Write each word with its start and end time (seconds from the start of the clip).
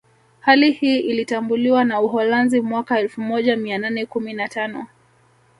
Hali 0.39 0.71
hii 0.71 0.99
ilitambuliwa 0.99 1.83
na 1.83 2.01
Uholanzi 2.01 2.61
mwaka 2.61 2.99
elfumoja 2.99 3.55
mia 3.57 3.77
nane 3.77 4.05
kumi 4.05 4.33
na 4.33 4.47
tano 4.47 4.87